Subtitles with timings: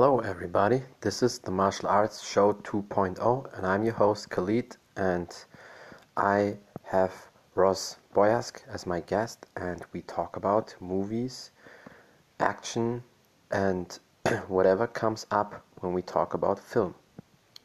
[0.00, 0.80] Hello, everybody.
[1.00, 3.18] This is the Martial Arts Show 2.0,
[3.58, 4.76] and I'm your host Khalid.
[4.94, 5.28] And
[6.16, 7.12] I have
[7.56, 11.50] Ross Boyask as my guest, and we talk about movies,
[12.38, 13.02] action,
[13.50, 13.98] and
[14.46, 16.94] whatever comes up when we talk about film.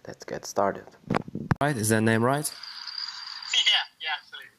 [0.08, 0.88] Let's get started.
[1.62, 1.77] Right?
[1.77, 2.52] Is that name right?
[3.54, 4.50] Yeah, yeah, absolutely.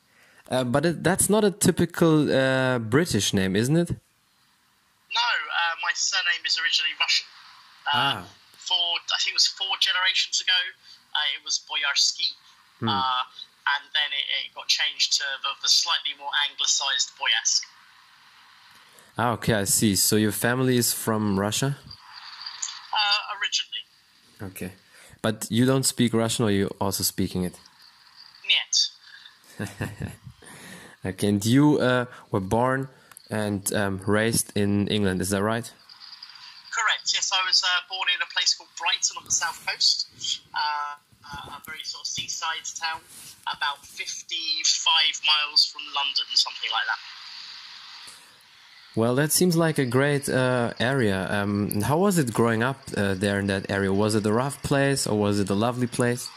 [0.49, 3.91] Uh, but it, that's not a typical uh, British name, isn't it?
[3.91, 5.27] No,
[5.61, 7.27] uh, my surname is originally Russian.
[7.94, 8.25] Uh, Ah.
[8.58, 10.61] Four, I think it was four generations ago.
[11.14, 12.29] Uh, it was Boyarsky,
[12.80, 12.89] Hmm.
[12.89, 13.22] uh,
[13.75, 17.61] and then it, it got changed to the, the slightly more anglicised Boyask.
[19.18, 19.94] Ah, okay, I see.
[19.96, 21.76] So your family is from Russia?
[22.93, 23.84] Uh, originally,
[24.50, 24.72] Okay.
[25.22, 27.54] But you don't speak Russian, or you're also speaking it?
[28.48, 28.90] Niet.
[31.06, 32.89] Okay, and you uh, were born
[33.31, 35.70] and um, raised in England, is that right?
[37.33, 40.08] I was uh, born in a place called Brighton on the south coast,
[40.55, 43.00] uh, uh, a very sort of seaside town,
[43.47, 44.11] about 55
[45.25, 47.00] miles from London, something like that.
[48.97, 51.27] Well, that seems like a great uh, area.
[51.28, 53.92] Um, how was it growing up uh, there in that area?
[53.92, 56.30] Was it a rough place or was it a lovely place?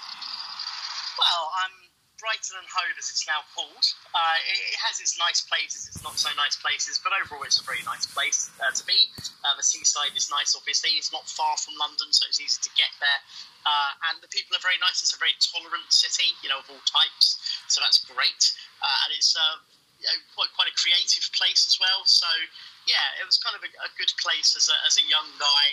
[1.21, 1.71] Well, um,
[2.17, 5.99] Brighton and Hove, as it's now called, uh, it, it has its nice places, its
[6.07, 8.95] not so nice places, but overall it's a very nice place uh, to be.
[9.43, 10.95] Uh, the seaside is nice, obviously.
[10.95, 13.21] It's not far from London, so it's easy to get there.
[13.67, 15.03] Uh, and the people are very nice.
[15.03, 17.35] It's a very tolerant city, you know, of all types,
[17.67, 18.43] so that's great.
[18.79, 19.59] Uh, and it's uh,
[19.99, 22.07] you know, quite, quite a creative place as well.
[22.07, 22.29] So,
[22.87, 25.65] yeah, it was kind of a, a good place as a, as a young guy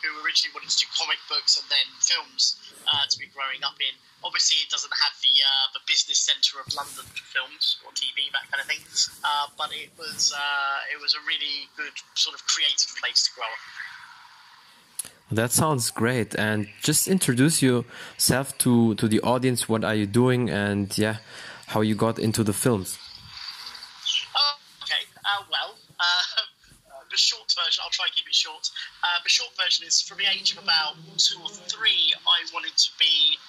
[0.00, 3.78] who originally wanted to do comic books and then films uh, to be growing up
[3.78, 3.94] in.
[4.24, 8.30] Obviously, it doesn't have the uh, the business centre of London for films or TV,
[8.32, 8.82] that kind of thing.
[9.24, 13.30] Uh, but it was uh, it was a really good sort of creative place to
[13.34, 13.62] grow up.
[15.32, 16.34] That sounds great.
[16.34, 19.66] And just introduce yourself to, to the audience.
[19.66, 20.50] What are you doing?
[20.50, 21.16] And yeah,
[21.68, 22.98] how you got into the films.
[24.36, 25.02] Oh, okay.
[25.24, 26.42] Uh, well, uh,
[27.10, 28.70] the short version, I'll try and keep it short.
[29.02, 32.76] Uh, the short version is from the age of about two or three, I wanted
[32.76, 33.41] to be uh,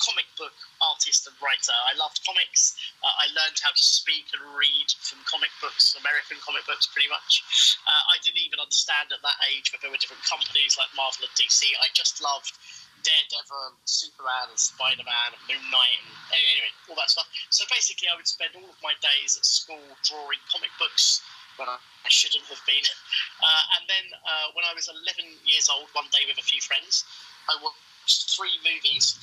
[0.00, 1.76] comic book artist and writer.
[1.88, 2.76] I loved comics.
[3.04, 7.08] Uh, I learned how to speak and read from comic books, American comic books, pretty
[7.08, 7.44] much.
[7.84, 11.28] Uh, I didn't even understand at that age that there were different companies like Marvel
[11.28, 11.68] and DC.
[11.80, 12.56] I just loved
[13.02, 17.28] Daredevil, and Superman, and Spider Man, and Moon Knight, and anyway, all that stuff.
[17.48, 21.24] So basically, I would spend all of my days at school drawing comic books
[21.56, 22.84] when I shouldn't have been.
[23.40, 26.60] Uh, and then uh, when I was 11 years old, one day with a few
[26.60, 27.08] friends,
[27.48, 29.16] I watched three movies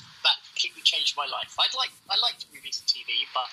[0.58, 1.54] completely changed my life.
[1.54, 3.46] I'd like I liked movies and TV, but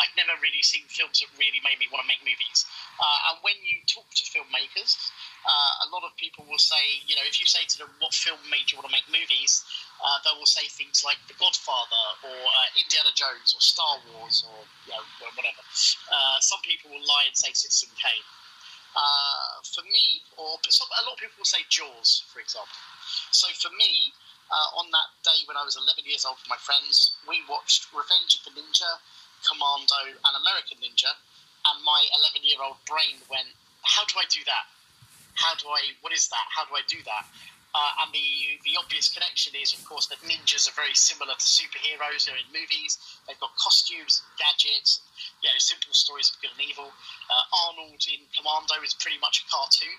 [0.00, 2.64] I'd never really seen films that really made me want to make movies.
[2.96, 4.96] Uh, and when you talk to filmmakers,
[5.44, 8.16] uh, a lot of people will say, you know, if you say to them, what
[8.16, 9.68] film made you want to make movies,
[10.00, 14.44] uh, they will say things like The Godfather or uh, Indiana Jones or Star Wars
[14.48, 15.04] or, you know,
[15.36, 15.60] whatever.
[16.08, 18.24] Uh, some people will lie and say Citizen Kane.
[18.96, 22.80] Uh, for me, or some, a lot of people will say Jaws, for example.
[23.28, 24.16] So for me,
[24.50, 27.90] uh, on that day when I was 11 years old with my friends, we watched
[27.90, 29.02] Revenge of the Ninja,
[29.42, 31.10] Commando, and American Ninja,
[31.66, 33.50] and my 11 year old brain went,
[33.82, 34.70] How do I do that?
[35.34, 36.46] How do I, what is that?
[36.48, 37.26] How do I do that?
[37.76, 41.44] Uh, and the, the obvious connection is, of course, that ninjas are very similar to
[41.44, 42.24] superheroes.
[42.24, 42.96] They're in movies.
[43.28, 45.04] They've got costumes, and gadgets,
[45.44, 46.88] you know, simple stories of good and evil.
[47.28, 49.92] Uh, Arnold in Commando is pretty much a cartoon,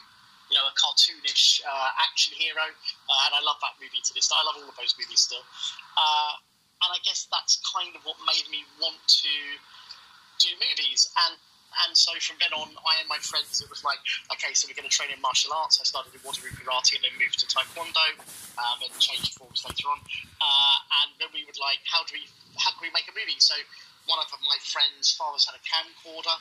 [0.50, 2.63] you know, a cartoonish uh, action hero.
[2.63, 4.38] Uh, and I love that movie to this day.
[4.40, 5.44] I love all of those movies still.
[5.96, 6.34] Uh,
[6.84, 9.34] and I guess that's kind of what made me want to
[10.40, 11.09] do movies.
[11.28, 11.36] And
[11.86, 14.00] and so from then on, I and my friends, it was like,
[14.34, 15.78] okay, so we're going to train in martial arts.
[15.78, 18.07] I started in Wado Ryu Karate and then moved to Taekwondo,
[18.57, 20.00] um, and changed forms later on.
[20.41, 22.24] Uh, and then we would like, how do we,
[22.57, 23.38] how can we make a movie?
[23.38, 23.53] So
[24.07, 26.40] one of my friends' fathers had a camcorder,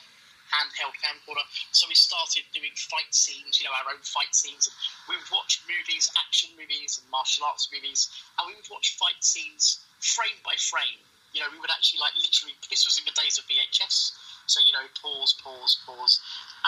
[0.51, 1.43] handheld camcorder.
[1.71, 4.67] So we started doing fight scenes, you know, our own fight scenes.
[4.67, 4.75] And
[5.09, 8.09] we would watch movies, action movies and martial arts movies,
[8.39, 11.01] and we would watch fight scenes frame by frame.
[11.35, 12.55] You know, we would actually like literally.
[12.71, 14.15] This was in the days of VHS,
[14.47, 16.23] so you know, pause, pause, pause,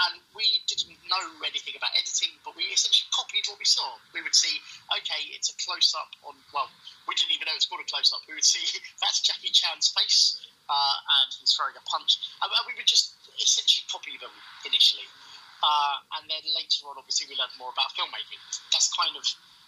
[0.06, 3.98] and we didn't know anything about editing, but we essentially copied what we saw.
[4.14, 4.60] We would see,
[5.00, 6.36] okay, it's a close up on.
[6.54, 6.68] Well,
[7.08, 8.22] we didn't even know it's called a close up.
[8.28, 8.62] We would see
[9.02, 10.38] that's Jackie Chan's face,
[10.70, 12.22] uh, and he's throwing a punch.
[12.40, 14.32] And, and we were just essentially copy them
[14.64, 15.10] initially.
[15.60, 18.40] Uh, and then later on, obviously, we learned more about filmmaking.
[18.72, 19.26] That's kind of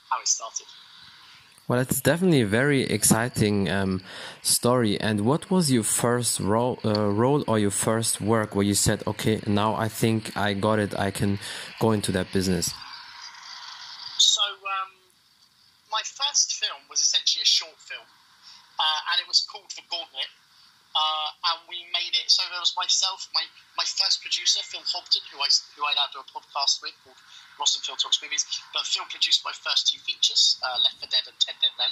[0.07, 0.69] how it started.
[1.67, 4.01] Well, it's definitely a very exciting um,
[4.41, 4.99] story.
[4.99, 9.03] And what was your first role, uh, role or your first work where you said,
[9.07, 11.39] okay, now I think I got it, I can
[11.79, 12.73] go into that business?
[14.17, 14.91] So, um,
[15.91, 18.07] my first film was essentially a short film,
[18.79, 19.83] uh, and it was called The
[21.67, 22.27] we made it.
[22.29, 23.43] So there was myself, my,
[23.77, 27.17] my first producer, Phil Hobden, who I who I now do a podcast with called
[27.59, 28.45] Ross and Phil Talks Movies.
[28.73, 31.91] But Phil produced my first two features, uh, Left for Dead and Ten Dead Men.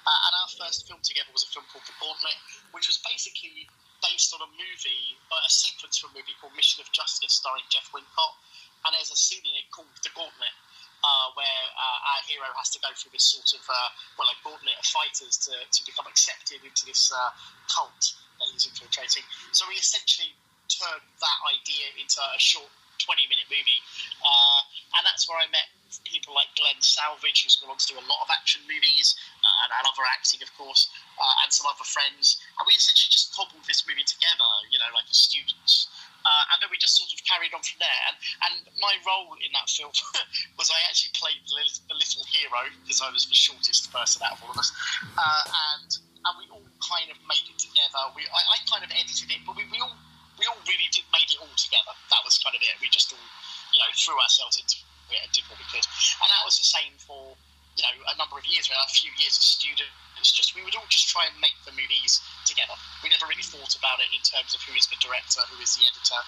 [0.00, 2.38] Uh, and our first film together was a film called The Gauntlet,
[2.72, 3.68] which was basically
[4.00, 7.68] based on a movie, uh, a sequence from a movie called Mission of Justice, starring
[7.68, 8.34] Jeff Wincott.
[8.80, 10.56] And there's a scene in it called The Gauntlet,
[11.04, 14.36] uh, where uh, our hero has to go through this sort of uh, well a
[14.40, 17.30] gauntlet of fighters to, to become accepted into this uh,
[17.68, 18.16] cult
[18.60, 19.24] he's infiltrating.
[19.56, 20.36] So we essentially
[20.68, 22.68] turned that idea into a short
[23.00, 23.80] 20 minute movie.
[24.20, 24.60] Uh,
[25.00, 25.72] and that's where I met
[26.04, 29.64] people like Glenn Salvage, who's gone on to do a lot of action movies uh,
[29.64, 32.38] and, and, other acting, of course, uh, and some other friends.
[32.60, 35.88] And we essentially just cobbled this movie together, you know, like as students.
[36.20, 38.02] Uh, and then we just sort of carried on from there.
[38.12, 39.90] And, and my role in that film
[40.60, 44.20] was I actually played the little, the little hero because I was the shortest person
[44.28, 44.70] out of all of us.
[45.16, 45.90] Uh, and
[46.20, 47.56] and we all kind of made it
[47.90, 48.14] together.
[48.14, 49.94] We I, I kind of edited it, but we, we all
[50.38, 51.92] we all really did made it all together.
[52.10, 52.78] That was kind of it.
[52.78, 53.26] We just all
[53.74, 54.78] you know threw ourselves into
[55.10, 55.84] it and did what we could.
[56.22, 57.34] And that was the same for
[57.74, 58.70] you know a number of years.
[58.70, 59.90] A few years of students.
[60.20, 62.76] Just we would all just try and make the movies together.
[63.00, 65.80] We never really thought about it in terms of who is the director, who is
[65.80, 66.20] the editor,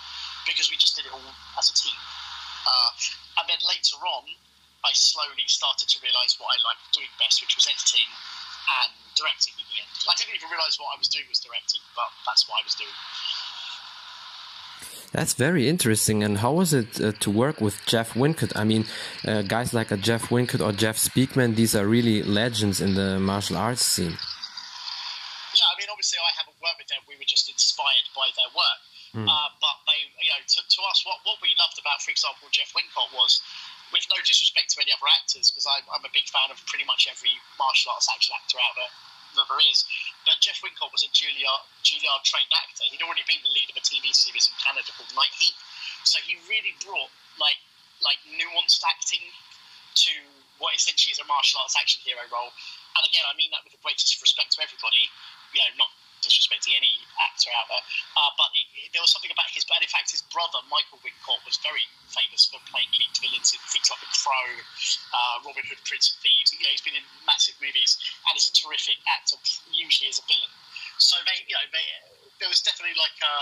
[0.48, 2.00] because we just did it all as a team.
[2.64, 2.90] Uh,
[3.36, 4.24] and then later on,
[4.80, 8.08] I slowly started to realise what I liked doing best, which was editing
[8.80, 9.92] and directing in the end.
[10.08, 12.74] I didn't even realise what I was doing was directing, but that's what I was
[12.74, 12.96] doing.
[15.12, 16.24] That's very interesting.
[16.24, 18.56] And how was it uh, to work with Jeff Wincott?
[18.56, 18.86] I mean,
[19.28, 23.20] uh, guys like a Jeff Wincott or Jeff Speakman, these are really legends in the
[23.20, 24.16] martial arts scene.
[24.16, 27.04] Yeah, I mean, obviously, I haven't worked with them.
[27.04, 28.80] We were just inspired by their work.
[29.12, 29.28] Mm.
[29.28, 32.48] Uh, but they, you know, to, to us, what, what we loved about, for example,
[32.48, 33.44] Jeff Wincott was
[33.92, 36.88] with no disrespect to any other actors, because I'm, I'm, a big fan of pretty
[36.88, 38.92] much every martial arts action actor out there
[39.36, 39.84] that there is.
[40.24, 42.84] But Jeff Wincott was a Juilliard, Juilliard trained actor.
[42.88, 45.56] He'd already been the lead of a TV series in Canada called Night Heat,
[46.04, 47.60] so he really brought like
[48.02, 49.22] like nuanced acting
[49.94, 50.12] to
[50.58, 52.50] what essentially is a martial arts action hero role.
[52.98, 55.08] And again, I mean that with the greatest respect to everybody.
[55.54, 55.92] You know, not
[56.22, 57.84] disrespecting any actor out there.
[58.16, 61.02] Uh, but it, it, there was something about his, but in fact, his brother Michael
[61.02, 64.48] Wincott was very famous for playing lead villains in things like The Crow,
[65.12, 66.54] uh, Robin Hood, Prince of Thieves.
[66.54, 69.36] You know, he's been in massive movies and is a terrific actor,
[69.74, 70.52] usually as a villain.
[70.96, 71.86] So they, you know, they,
[72.38, 73.36] there was definitely like a,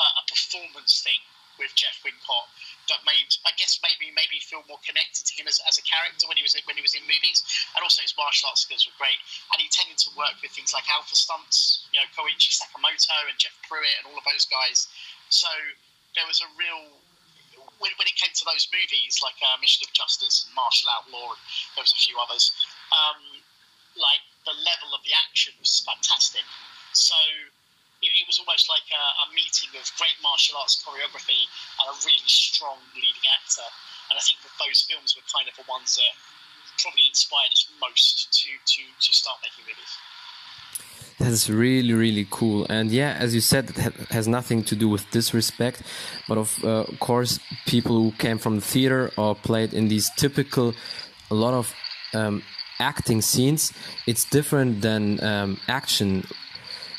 [0.00, 1.20] a performance thing
[1.56, 2.48] with Jeff Wincott
[2.88, 6.26] that made, I guess, maybe maybe feel more connected to him as, as a character
[6.26, 7.42] when he was when he was in movies,
[7.74, 9.18] and also his martial arts skills were great.
[9.52, 13.36] And he tended to work with things like Alpha Stunts, you know, Koichi Sakamoto and
[13.38, 14.88] Jeff Pruitt and all of those guys.
[15.28, 15.50] So
[16.14, 16.96] there was a real
[17.78, 21.36] when, when it came to those movies like uh, Mission of Justice and Martial Outlaw,
[21.36, 21.42] and
[21.76, 22.52] there was a few others.
[22.92, 23.42] Um,
[23.96, 26.44] like the level of the action was fantastic.
[26.92, 27.16] So
[28.06, 31.46] it, was almost like a, a, meeting of great martial arts choreography
[31.82, 33.66] and a really strong leading actor.
[34.10, 36.14] And I think that those films were kind of the ones that
[36.78, 39.92] probably inspired us most to, to, to start making movies.
[41.18, 42.66] That's really, really cool.
[42.68, 45.82] And yeah, as you said, it has nothing to do with disrespect,
[46.28, 50.74] but of uh, course, people who came from the theater or played in these typical,
[51.30, 51.74] a lot of
[52.12, 52.42] um,
[52.78, 53.72] acting scenes,
[54.06, 56.26] it's different than um, action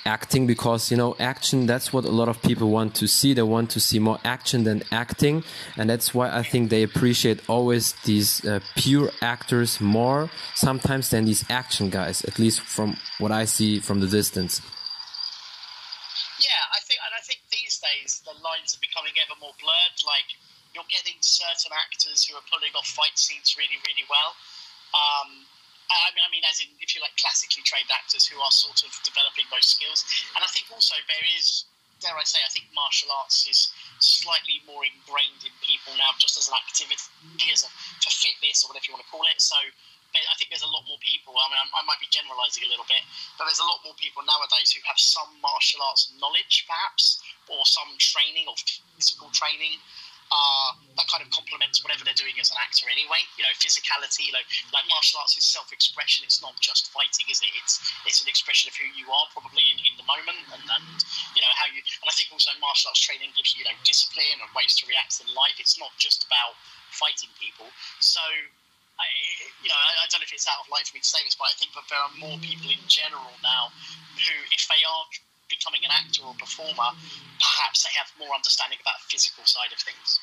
[0.07, 3.33] acting because you know action that's what a lot of people want to see.
[3.33, 5.43] They want to see more action than acting.
[5.77, 10.21] And that's why i think they appreciate always these uh, pure actors more
[10.55, 12.89] sometimes than these action guys at least from
[13.21, 14.53] what i see from the distance.
[16.39, 19.97] Yeah i think and i think these days the lines are becoming ever more blurred.
[20.13, 20.29] Like
[20.73, 24.31] you're getting certain actors who are pulling off fight scenes really really well.
[24.95, 25.29] Um,
[25.87, 29.47] I mean, as in, if you like, classically trained actors who are sort of developing
[29.47, 30.03] those skills.
[30.35, 31.63] And I think also there is,
[32.03, 33.71] dare I say, I think martial arts is
[34.03, 37.07] slightly more ingrained in people now, just as an activity,
[37.51, 37.71] as a
[38.03, 39.39] for fitness or whatever you want to call it.
[39.39, 39.55] So
[40.15, 41.35] I think there's a lot more people.
[41.35, 43.03] I mean, I might be generalising a little bit,
[43.39, 47.63] but there's a lot more people nowadays who have some martial arts knowledge, perhaps, or
[47.67, 48.55] some training or
[48.95, 49.79] physical training
[50.27, 50.69] uh,
[50.99, 53.23] that kind of complements whatever they're doing as an actor anyway.
[53.39, 56.27] You know, physicality, like like martial arts is self-expression.
[56.27, 57.51] It's not just fighting, is it?
[57.55, 60.99] It's it's an expression of who you are probably in, in the moment, and, and
[61.35, 61.79] you know how you.
[61.79, 64.89] And I think also martial arts training gives you you know discipline and ways to
[64.89, 65.55] react in life.
[65.57, 66.59] It's not just about
[66.91, 67.67] fighting people.
[68.03, 68.21] So.
[68.97, 69.05] I,
[69.61, 71.21] you know, I, I don't know if it's out of line for me to say
[71.21, 73.69] this, but I think that there are more people in general now
[74.17, 75.05] who, if they are
[75.49, 76.89] becoming an actor or performer,
[77.39, 80.19] perhaps they have more understanding about the physical side of things.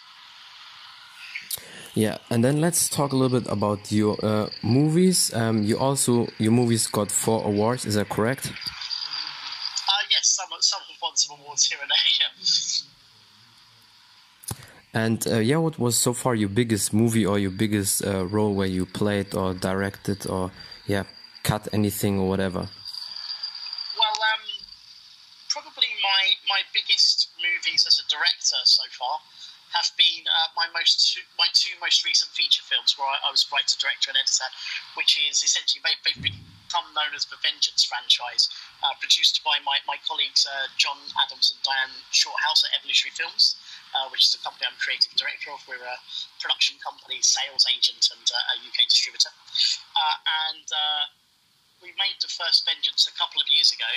[1.94, 5.32] Yeah, and then let's talk a little bit about your uh, movies.
[5.32, 7.86] Um, you also your movies got four awards.
[7.86, 8.46] Is that correct?
[8.46, 12.28] Uh, yes, some some won some awards here and there.
[14.94, 18.54] And uh, yeah, what was so far your biggest movie or your biggest uh, role
[18.54, 20.52] where you played or directed or
[20.86, 21.02] yeah,
[21.42, 22.60] cut anything or whatever?
[23.98, 24.44] Well, um,
[25.48, 25.88] probably
[26.54, 29.18] my biggest movies as a director so far
[29.74, 33.42] have been uh, my most my two most recent feature films where I, I was
[33.50, 34.46] writer, director, and editor,
[34.94, 38.46] which is essentially they, they've become known as the Vengeance franchise,
[38.86, 43.58] uh, produced by my my colleagues uh, John Adams and Diane Shorthouse at Evolutionary Films
[43.94, 45.62] uh, which is a company I'm creative director of.
[45.70, 45.98] We're a
[46.42, 49.30] production company, sales agent, and uh, a UK distributor.
[49.94, 50.16] Uh,
[50.50, 50.66] and
[51.78, 53.90] we made the first Vengeance a couple of years ago,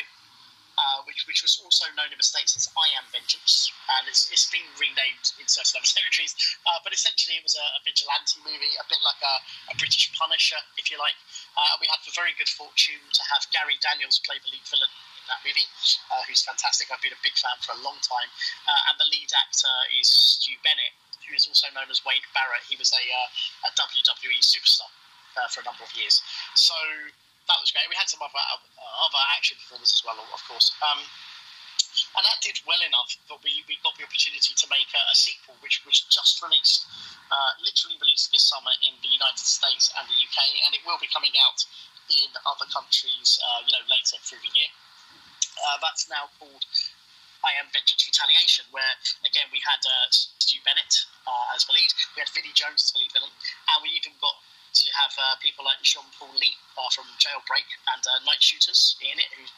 [0.77, 4.29] uh, which, which was also known in the States as I Am Vengeance, and it's,
[4.29, 6.38] it's been renamed in certain other territories.
[6.69, 9.36] Uh, but essentially, it was a, a, vigilante movie, a bit like a,
[9.74, 11.17] a British Punisher, if you like.
[11.57, 14.89] Uh, we had the very good fortune to have Gary Daniels play the lead villain
[14.93, 15.65] in that movie,
[16.13, 16.93] uh, who's fantastic.
[16.93, 18.29] I've been a big fan for a long time.
[18.69, 20.07] Uh, and the lead actor is
[20.38, 20.93] Stu Bennett,
[21.25, 22.63] who is also known as Wade Barrett.
[22.69, 23.03] He was a,
[23.65, 24.93] a WWE superstar
[25.50, 26.22] for a number of years.
[26.53, 26.77] So
[27.47, 27.87] that was great.
[27.87, 30.75] We had some other, other action performers as well, of course.
[30.83, 30.99] Um,
[32.13, 35.15] and that did well enough that we, we got the opportunity to make a, a
[35.17, 36.85] sequel, which was just released,
[37.31, 40.37] uh, literally released this summer in the United States and the UK,
[40.67, 41.65] and it will be coming out
[42.11, 44.69] in other countries, uh, you know, later through the year.
[45.57, 46.63] Uh, that's now called
[47.41, 48.93] I Am Vengeance Retaliation, where
[49.25, 52.91] again we had uh, Stu Bennett uh, as the lead, we had Vinnie Jones as
[52.93, 54.37] the lead villain, and we even got
[54.97, 59.17] have uh, people like Sean Paul Lee uh, from Jailbreak and uh, Night Shooters in
[59.17, 59.53] it, who's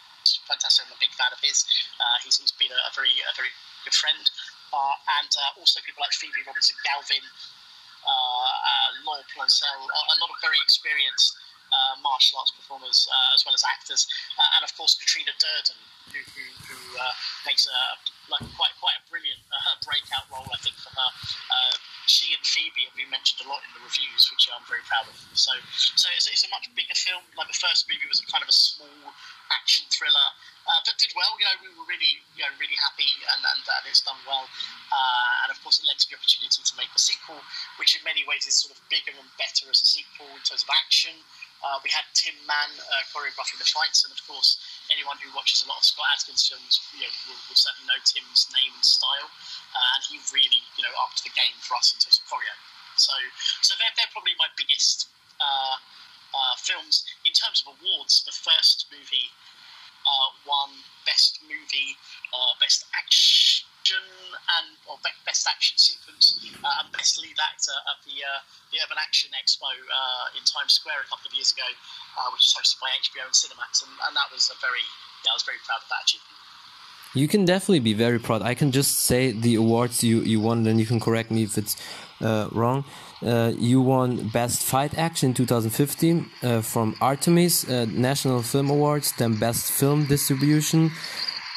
[0.45, 0.85] fantastic.
[0.85, 1.63] I'm a big fan of his.
[2.23, 3.51] he's, he's been a, a, very a very
[3.87, 7.23] good friend, and also people like Phoebe Robinson Galvin,
[9.07, 13.63] Laurel Plancel, a lot of very experienced uh, martial arts performers uh, as well as
[13.65, 15.79] actors, uh, and of course Katrina Durden,
[16.09, 17.13] who, who, who uh,
[17.45, 17.79] makes a
[18.29, 21.09] like quite quite a brilliant uh, breakout role, I think, for her.
[22.09, 25.05] She and Phoebe have been mentioned a lot in the reviews, which I'm very proud
[25.05, 25.15] of.
[25.37, 27.21] So, so it's, it's a much bigger film.
[27.37, 29.13] Like the first movie was a kind of a small
[29.53, 30.29] action thriller
[30.65, 31.29] uh, that did well.
[31.37, 34.45] You know, we were really, you know, really happy, and, and uh, it's done well.
[34.89, 37.41] Uh, and of course, it led to the opportunity to make the sequel,
[37.77, 40.65] which in many ways is sort of bigger and better as a sequel in terms
[40.65, 41.13] of action.
[41.59, 44.57] Uh, we had Tim Mann uh, choreographing the fights, and of course,
[44.89, 47.99] anyone who watches a lot of Scott Adkins films, you know, will, will certainly know
[48.03, 51.93] Tim's name and style, uh, and he really, you know, upped the game for us
[51.93, 52.55] in terms of choreo.
[52.97, 53.13] So,
[53.61, 55.07] so they're, they're probably my biggest
[55.39, 55.77] uh,
[56.33, 58.25] uh, films in terms of awards.
[58.25, 59.31] The first movie
[60.03, 60.73] uh, won
[61.05, 61.95] Best Movie,
[62.59, 68.41] Best Action and or best action sequence uh, and best lead actor at the uh,
[68.73, 71.65] the Urban Action Expo uh, in Times Square a couple of years ago,
[72.17, 74.85] uh, which was hosted by HBO and Cinemax, and, and that was a very
[75.25, 76.37] yeah, I was very proud of that achievement.
[77.15, 78.43] You can definitely be very proud.
[78.43, 81.57] I can just say the awards you, you won, and you can correct me if
[81.57, 81.75] it's
[82.21, 82.85] uh, wrong.
[83.25, 89.11] Uh, you won Best Fight Action in 2015 uh, from Artemis uh, National Film Awards,
[89.17, 90.91] then Best Film Distribution,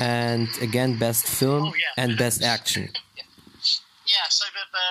[0.02, 2.02] and again Best Film oh, yeah.
[2.02, 2.90] and Best Action.
[4.02, 4.88] Yeah, so the, the,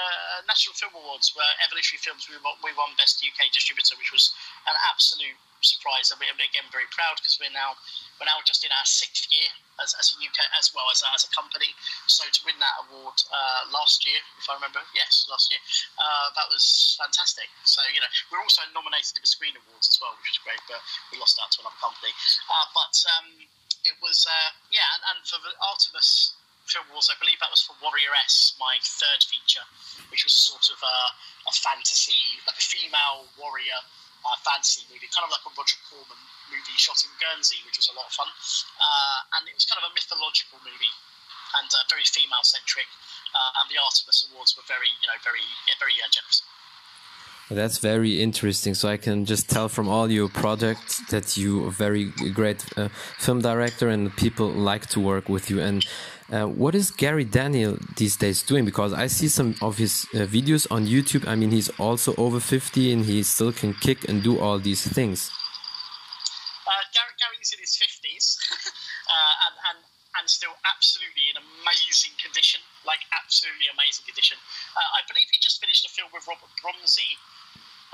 [0.48, 2.26] National Film Awards were Evolutionary Films.
[2.32, 4.32] We won, we won Best UK Distributor, which was
[4.66, 6.10] an absolute surprise.
[6.10, 7.78] I mean, again, very proud because we're now
[8.18, 9.46] we're now just in our sixth year
[9.84, 11.70] as, as a UK as well as as a company.
[12.08, 15.62] So to win that award uh, last year, if I remember, yes, last year,
[16.00, 17.52] uh, that was fantastic.
[17.68, 20.64] So you know, we're also nominated to the Screen Awards as well, which was great,
[20.72, 20.82] but
[21.14, 22.16] we lost out to another company.
[22.48, 23.28] Uh, but um,
[24.12, 26.36] was uh, yeah, and, and, for the Artemis
[26.68, 29.64] Film Awards, I believe that was for Warrior S, my third feature,
[30.12, 30.98] which was a sort of a,
[31.48, 33.80] a fantasy, like a female warrior
[34.28, 36.20] uh, fantasy movie, kind of like a Roger Corman
[36.52, 39.80] movie shot in Guernsey, which was a lot of fun, uh, and it was kind
[39.80, 40.92] of a mythological movie
[41.64, 42.92] and uh, very female centric,
[43.32, 46.44] uh, and the Artemis Awards were very, you know, very, yeah, very uh, generous.
[47.52, 48.74] That's very interesting.
[48.74, 52.88] So I can just tell from all your projects that you are very great uh,
[53.20, 55.60] film director and people like to work with you.
[55.60, 55.86] And
[56.32, 58.64] uh, what is Gary Daniel these days doing?
[58.64, 61.28] Because I see some of his uh, videos on YouTube.
[61.28, 64.88] I mean, he's also over 50 and he still can kick and do all these
[64.88, 65.30] things.
[66.66, 68.40] Uh, Gary, Gary's in his 50s
[69.12, 69.80] uh, and, and,
[70.22, 74.36] and still absolutely in amazing condition, like absolutely amazing condition.
[74.76, 77.16] Uh, I believe he just finished a film with Robert Romsey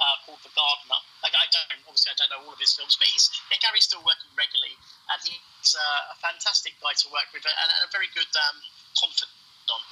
[0.02, 0.98] uh, called The Gardener.
[1.22, 3.30] Like I don't obviously I don't know all of his films, but he's
[3.62, 4.74] Gary's still working regularly,
[5.14, 8.58] and he's uh, a fantastic guy to work with and, and a very good um,
[8.98, 9.30] confidant.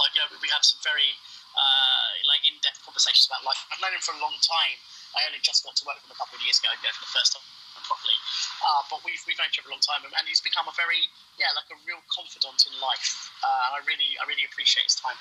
[0.01, 1.13] Like you know, we have some very
[1.53, 3.61] uh, like in-depth conversations about life.
[3.69, 4.77] I've known him for a long time.
[5.13, 7.05] I only just got to work with him a couple of years ago, you for
[7.05, 7.45] the first time
[7.85, 8.17] properly.
[8.65, 11.05] Uh, but we've we've known each other a long time, and he's become a very
[11.37, 13.24] yeah like a real confidant in life.
[13.45, 15.17] Uh, I really I really appreciate his time.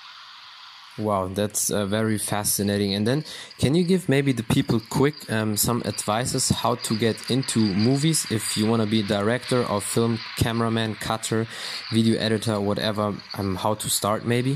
[0.97, 2.95] Wow, that's uh, very fascinating.
[2.95, 3.25] And then,
[3.59, 8.31] can you give maybe the people quick um, some advices how to get into movies
[8.31, 11.49] if you want to be director or film cameraman, cutter,
[11.93, 13.19] video editor, whatever?
[13.37, 14.51] Um, how to start maybe?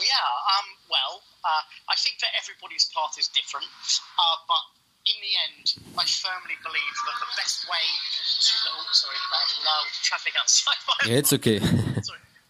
[0.00, 0.28] Yeah.
[0.54, 0.66] Um.
[0.88, 1.62] Well, uh,
[1.92, 3.68] I think that everybody's path is different,
[4.16, 4.64] uh, but
[5.04, 7.86] in the end, I firmly believe that the best way
[8.48, 9.20] to oh, sorry,
[9.60, 10.80] loud traffic outside.
[11.06, 11.60] Yeah, it's okay.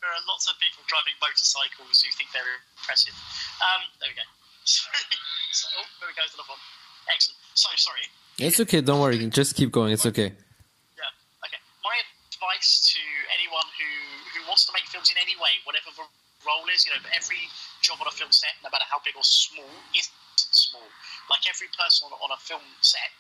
[0.08, 3.12] There are lots of people driving motorcycles who think they're impressive.
[3.60, 4.24] Um, there we go.
[4.64, 6.24] so, oh, there we go.
[6.24, 6.64] Another one.
[7.12, 7.36] Excellent.
[7.52, 8.08] So sorry.
[8.40, 8.80] It's okay.
[8.80, 9.20] Don't worry.
[9.28, 9.92] Just keep going.
[9.92, 10.32] It's okay.
[10.32, 11.44] Yeah.
[11.44, 11.60] Okay.
[11.84, 11.92] My
[12.32, 13.02] advice to
[13.36, 13.90] anyone who
[14.32, 16.08] who wants to make films in any way, whatever the
[16.48, 17.44] role is, you know, every
[17.84, 20.88] job on a film set, no matter how big or small, isn't small.
[21.28, 23.12] Like every person on, on a film set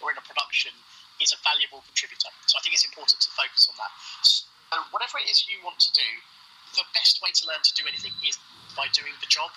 [0.00, 0.72] or in a production
[1.20, 2.32] is a valuable contributor.
[2.48, 3.92] So I think it's important to focus on that.
[4.90, 6.08] Whatever it is you want to do,
[6.76, 8.40] the best way to learn to do anything is
[8.72, 9.52] by doing the job.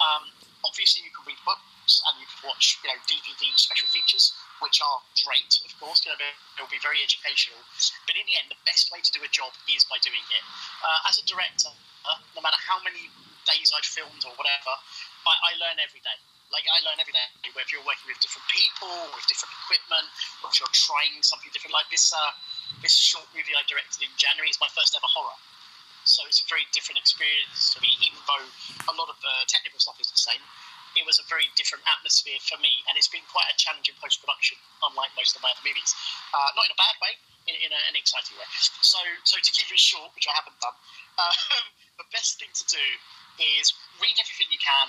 [0.00, 0.32] Um,
[0.64, 4.32] obviously, you can read books and you can watch, you know, DVD special features,
[4.64, 6.02] which are great, of course.
[6.08, 6.18] You know,
[6.56, 7.60] they'll be very educational.
[8.08, 10.44] But in the end, the best way to do a job is by doing it.
[10.80, 11.70] Uh, as a director,
[12.08, 13.12] uh, no matter how many
[13.44, 14.72] days I've filmed or whatever,
[15.28, 16.16] I, I learn every day.
[16.52, 20.06] Like I learn every day, whether you're working with different people, with different equipment,
[20.44, 21.72] or if you're trying something different.
[21.74, 22.30] Like this, uh,
[22.82, 25.36] this short movie I directed in January is my first ever horror.
[26.04, 28.44] So it's a very different experience for me, even though
[28.92, 30.40] a lot of the technical stuff is the same.
[30.94, 34.20] It was a very different atmosphere for me, and it's been quite a challenging post
[34.20, 35.96] production, unlike most of my other movies.
[36.30, 37.18] Uh, not in a bad way,
[37.50, 38.46] in, in a, an exciting way.
[38.84, 40.76] So, so to keep it short, which I haven't done,
[41.24, 41.64] um,
[41.98, 42.84] the best thing to do
[43.58, 44.86] is read everything you can,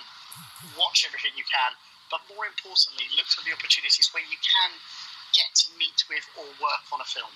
[0.77, 1.74] watch everything you can,
[2.13, 4.71] but more importantly, look for the opportunities where you can
[5.34, 7.32] get to meet with or work on a film.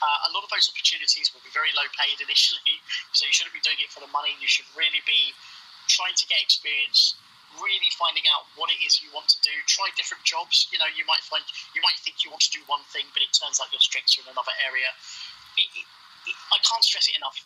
[0.00, 2.80] Uh, a lot of those opportunities will be very low paid initially,
[3.16, 4.32] so you shouldn't be doing it for the money.
[4.40, 5.36] You should really be
[5.92, 7.18] trying to get experience,
[7.60, 9.52] really finding out what it is you want to do.
[9.68, 10.70] Try different jobs.
[10.72, 11.44] You know, you might find
[11.76, 14.16] you might think you want to do one thing, but it turns out your strengths
[14.16, 14.88] are in another area.
[15.60, 15.86] It, it,
[16.30, 17.44] it, I can't stress it enough.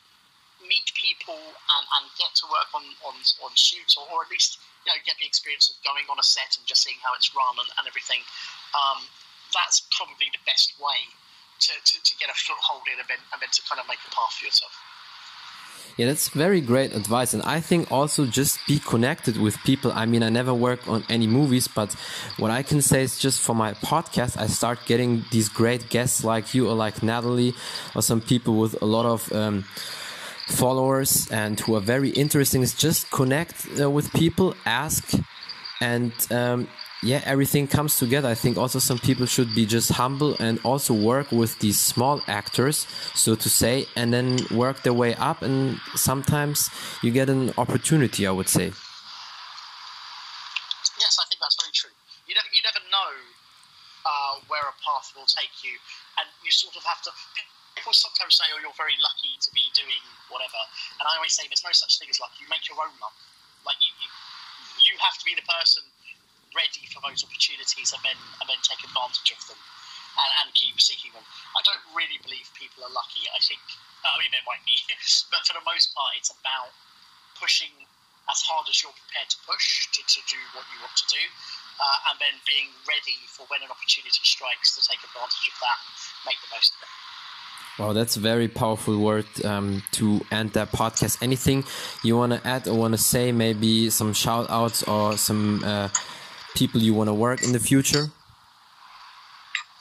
[0.63, 4.63] Meet people and, and get to work on, on, on shoots, or, or at least
[4.87, 7.35] you know get the experience of going on a set and just seeing how it's
[7.35, 8.23] run and, and everything.
[8.77, 9.03] Um,
[9.51, 11.11] that's probably the best way
[11.61, 13.99] to, to, to get a foothold in and then, and then to kind of make
[14.07, 14.73] a path for yourself.
[15.97, 17.35] Yeah, that's very great advice.
[17.35, 19.93] And I think also just be connected with people.
[19.93, 21.93] I mean, I never work on any movies, but
[22.37, 26.25] what I can say is just for my podcast, I start getting these great guests
[26.25, 27.55] like you or like Natalie
[27.95, 29.65] or some people with a lot of, um,
[30.47, 35.13] followers and who are very interesting is just connect uh, with people ask
[35.81, 36.69] and um,
[37.05, 38.29] yeah, everything comes together.
[38.29, 42.23] I think also some people should be just humble and also work with these small
[42.27, 45.43] actors, so to say, and then work their way up.
[45.43, 46.71] And sometimes
[47.03, 48.73] you get an opportunity, I would say.
[50.97, 51.93] Yes, I think that's very true.
[52.25, 53.13] You never, you never know
[54.09, 55.77] uh, where a path will take you,
[56.17, 57.13] and you sort of have to.
[57.77, 60.01] People sometimes say, "Oh, you're very lucky to be doing
[60.33, 60.57] whatever,"
[60.97, 62.33] and I always say, "There's no such thing as luck.
[62.41, 63.13] You make your own luck.
[63.69, 64.09] Like you, you,
[64.89, 65.85] you have to be the person."
[66.55, 69.61] Ready for those opportunities and then and then take advantage of them
[70.19, 71.27] and, and keep seeking them.
[71.55, 73.27] I don't really believe people are lucky.
[73.31, 73.61] I think
[74.07, 74.79] I mean there might be,
[75.33, 76.73] but for the most part, it's about
[77.37, 77.75] pushing
[78.31, 81.21] as hard as you're prepared to push to, to do what you want to do,
[81.77, 85.79] uh, and then being ready for when an opportunity strikes to take advantage of that
[85.85, 85.93] and
[86.25, 86.93] make the most of it.
[87.77, 91.21] Wow, that's a very powerful word um, to end that podcast.
[91.21, 91.65] Anything
[92.05, 93.33] you want to add or want to say?
[93.33, 95.89] Maybe some shout outs or some uh,
[96.55, 98.11] people you want to work in the future?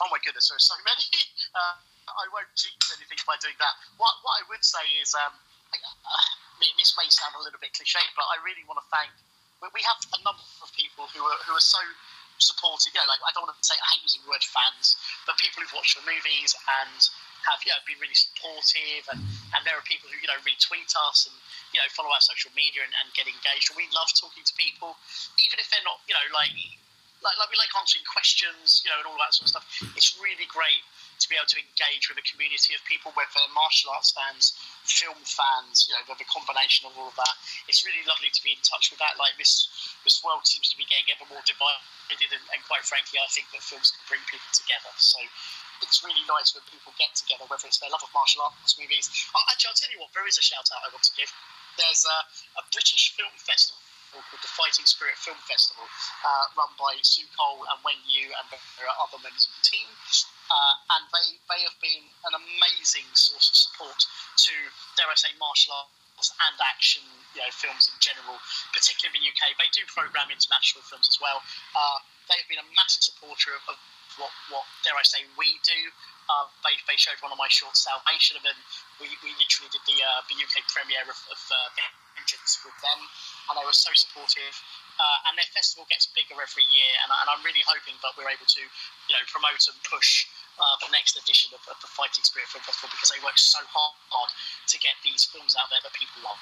[0.01, 1.05] Oh my goodness, there are so many.
[1.53, 1.77] Uh,
[2.09, 3.73] I won't jinx anything by doing that.
[3.97, 5.33] What, what I would say is, um,
[5.71, 9.13] I mean, this may sound a little bit cliche, but I really want to thank.
[9.63, 11.79] We have a number of people who are who are so
[12.35, 12.91] supportive.
[12.91, 15.39] You know, like I don't want to say I hate using the word fans, but
[15.39, 16.51] people who've watched the movies
[16.83, 16.99] and
[17.47, 19.19] have you know, been really supportive, and,
[19.53, 21.35] and there are people who you know retweet us and
[21.75, 23.71] you know follow our social media and, and get engaged.
[23.71, 24.95] And we love talking to people,
[25.39, 26.53] even if they're not you know like
[27.23, 29.65] like, like we like answering questions, you know, and all that sort of stuff.
[29.95, 30.83] It's really great
[31.23, 34.51] to be able to engage with a community of people, whether martial arts fans,
[34.83, 37.35] film fans, you know, the, the combination of all of that.
[37.71, 39.15] It's really lovely to be in touch with that.
[39.15, 39.71] Like this,
[40.03, 43.47] this world seems to be getting ever more divided, and, and quite frankly, I think
[43.55, 44.91] that films can bring people together.
[44.99, 45.23] So
[45.83, 49.11] it's really nice when people get together, whether it's their love of martial arts movies.
[49.35, 51.29] actually, I'll tell you what, there is a shout out I want to give.
[51.75, 52.17] There's a,
[52.57, 55.89] a British film festival called the Fighting Spirit Film Festival,
[56.21, 59.65] uh, run by Sue Cole and Wen Yu, and there are other members of the
[59.65, 59.89] team.
[60.53, 63.97] uh, and they, they have been an amazing source of support
[64.37, 64.53] to,
[64.93, 67.01] dare I say, martial arts and action
[67.33, 68.37] you know, films in general,
[68.69, 69.57] particularly in the UK.
[69.57, 71.41] They do program international films as well.
[71.73, 71.97] Uh,
[72.29, 73.77] they've been a massive supporter of, of
[74.17, 75.79] what, what, dare I say, we do.
[76.63, 78.57] They, they showed one of my shorts, Salvation, and
[78.97, 81.55] we, we literally did the, uh, the UK premiere of, of uh,
[82.15, 82.99] Vengeance with them,
[83.49, 84.55] and they were so supportive.
[84.93, 88.29] Uh, and their festival gets bigger every year, and, and, I'm really hoping that we're
[88.29, 90.29] able to, you know, promote and push
[90.61, 93.57] uh, the next edition of, of the Fighting Spirit Film Festival because they work so
[93.73, 94.29] hard
[94.69, 96.37] to get these films out there that people love.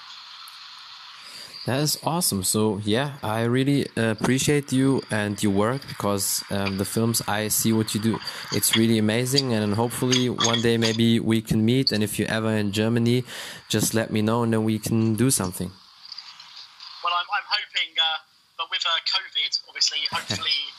[1.68, 2.44] That is awesome.
[2.44, 7.72] So yeah, I really appreciate you and your work because um, the films I see
[7.72, 8.18] what you do,
[8.52, 9.54] it's really amazing.
[9.54, 11.92] And hopefully one day maybe we can meet.
[11.92, 13.24] And if you're ever in Germany,
[13.70, 15.70] just let me know and then we can do something.
[17.04, 18.26] Well, I'm, I'm hoping, uh,
[18.58, 20.71] but with uh, COVID, obviously, hopefully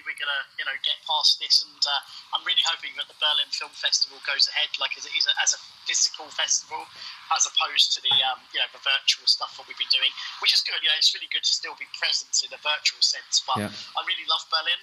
[0.00, 3.16] hopefully we're gonna you know get past this, and uh, I'm really hoping that the
[3.20, 5.12] Berlin Film Festival goes ahead like as, a,
[5.44, 6.88] as a physical festival,
[7.36, 10.10] as opposed to the um, you know the virtual stuff that we've been doing,
[10.40, 10.80] which is good.
[10.80, 13.44] You know, it's really good to still be present in a virtual sense.
[13.44, 13.70] But yeah.
[13.96, 14.80] I really love Berlin.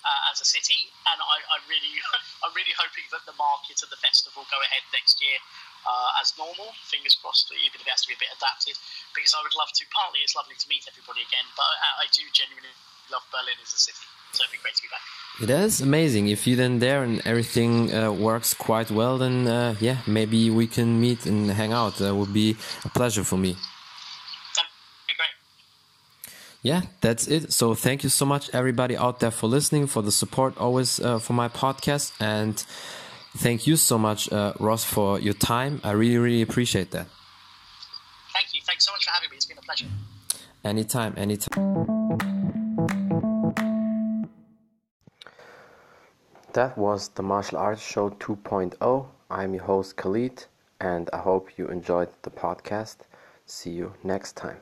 [0.00, 1.92] Uh, as a city, and I, I really,
[2.40, 5.36] I'm really hoping that the market and the festival go ahead next year
[5.84, 6.72] uh, as normal.
[6.88, 8.80] Fingers crossed, even if it has to be a bit adapted,
[9.12, 9.84] because I would love to.
[9.92, 12.72] Partly, it's lovely to meet everybody again, but I, I do genuinely
[13.12, 15.00] love Berlin as a city so it'd be great to be back.
[15.42, 16.28] It is amazing.
[16.28, 20.66] If you're then there and everything uh, works quite well, then uh, yeah, maybe we
[20.66, 21.96] can meet and hang out.
[21.96, 23.56] That would be a pleasure for me.
[26.62, 27.52] Yeah, that's it.
[27.52, 31.18] So thank you so much, everybody out there, for listening, for the support always uh,
[31.18, 32.62] for my podcast, and
[33.38, 35.80] thank you so much, uh, Ross, for your time.
[35.82, 37.06] I really, really appreciate that.
[38.34, 38.60] Thank you.
[38.66, 39.36] Thanks so much for having me.
[39.36, 39.86] It's been a pleasure.
[40.62, 41.69] Anytime, anytime.
[46.52, 49.06] That was the Martial Arts Show 2.0.
[49.30, 50.46] I'm your host Khalid,
[50.80, 52.96] and I hope you enjoyed the podcast.
[53.46, 54.58] See you next time.